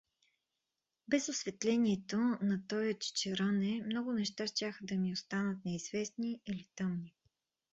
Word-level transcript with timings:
Без 1.07 1.29
осветлението 1.29 2.17
на 2.41 2.63
тоя 2.67 2.99
чичероне 2.99 3.83
много 3.85 4.13
неща 4.13 4.47
щяха 4.47 4.85
да 4.85 4.95
ми 4.95 5.11
останат 5.13 5.65
неизвестни 5.65 6.41
или 6.45 6.67
тъмни. 6.75 7.13